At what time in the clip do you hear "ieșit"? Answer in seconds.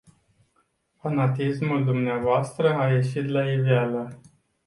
2.87-3.27